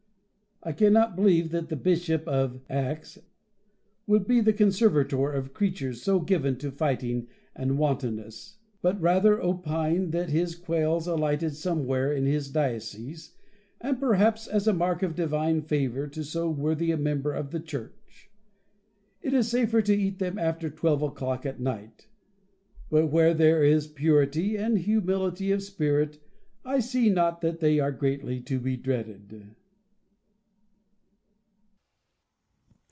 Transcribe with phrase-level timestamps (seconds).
[0.63, 3.17] I cannot believe that the Bishop of Aix
[4.05, 10.11] would be the conservator of creatures so given to fighting and wantonness; but rather opine
[10.11, 13.33] that his quails alighted somewhere in his diocese,
[13.79, 17.59] and perhaps as a mark of divine favour to so worthy a member of the
[17.59, 18.29] Church.
[19.23, 22.05] It is safer to eat them after twelve o'clock at night;
[22.91, 26.19] but, where there is purity and humility of spirit,
[26.63, 29.55] I see not that they are greatly to be dreaded.